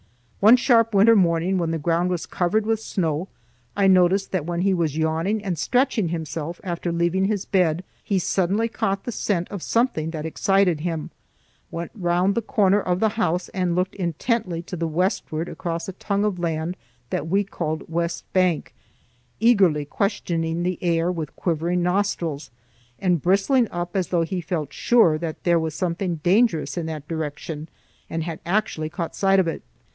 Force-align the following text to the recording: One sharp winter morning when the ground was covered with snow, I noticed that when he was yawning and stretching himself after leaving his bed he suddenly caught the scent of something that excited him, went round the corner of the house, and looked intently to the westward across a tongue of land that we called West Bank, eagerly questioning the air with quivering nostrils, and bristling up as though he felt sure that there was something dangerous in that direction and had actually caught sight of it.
One 0.39 0.55
sharp 0.57 0.95
winter 0.95 1.15
morning 1.15 1.59
when 1.59 1.69
the 1.69 1.77
ground 1.77 2.09
was 2.09 2.25
covered 2.25 2.65
with 2.65 2.79
snow, 2.79 3.27
I 3.75 3.85
noticed 3.85 4.31
that 4.31 4.47
when 4.47 4.61
he 4.61 4.73
was 4.73 4.97
yawning 4.97 5.43
and 5.45 5.55
stretching 5.59 6.07
himself 6.07 6.59
after 6.63 6.91
leaving 6.91 7.25
his 7.25 7.45
bed 7.45 7.83
he 8.03 8.17
suddenly 8.17 8.67
caught 8.67 9.03
the 9.03 9.11
scent 9.11 9.47
of 9.51 9.61
something 9.61 10.09
that 10.09 10.25
excited 10.25 10.79
him, 10.79 11.11
went 11.69 11.91
round 11.93 12.33
the 12.33 12.41
corner 12.41 12.81
of 12.81 12.99
the 12.99 13.09
house, 13.09 13.49
and 13.49 13.75
looked 13.75 13.93
intently 13.93 14.63
to 14.63 14.75
the 14.75 14.87
westward 14.87 15.47
across 15.47 15.87
a 15.87 15.91
tongue 15.93 16.25
of 16.25 16.39
land 16.39 16.75
that 17.11 17.27
we 17.27 17.43
called 17.43 17.83
West 17.87 18.23
Bank, 18.33 18.73
eagerly 19.39 19.85
questioning 19.85 20.63
the 20.63 20.79
air 20.83 21.11
with 21.11 21.35
quivering 21.35 21.83
nostrils, 21.83 22.49
and 22.97 23.21
bristling 23.21 23.69
up 23.69 23.95
as 23.95 24.07
though 24.07 24.23
he 24.23 24.41
felt 24.41 24.73
sure 24.73 25.19
that 25.19 25.43
there 25.43 25.59
was 25.59 25.75
something 25.75 26.15
dangerous 26.23 26.75
in 26.75 26.87
that 26.87 27.07
direction 27.07 27.69
and 28.09 28.23
had 28.23 28.39
actually 28.47 28.89
caught 28.89 29.15
sight 29.15 29.39
of 29.39 29.47
it. 29.47 29.61